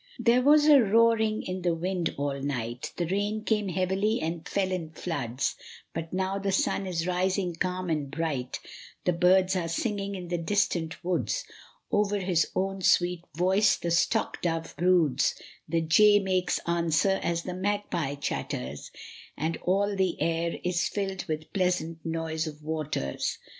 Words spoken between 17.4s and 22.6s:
the magpie chatters; And all the air is filled with pleasant noise